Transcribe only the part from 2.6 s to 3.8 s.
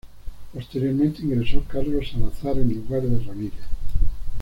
lugar de Ramírez.